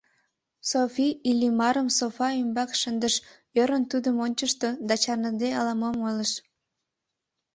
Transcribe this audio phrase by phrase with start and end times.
[0.71, 3.15] Софи Иллимарым софа ӱмбак шындыш,
[3.61, 6.31] ӧрын тудым ончышто да чарныде ала-мом ойлыш.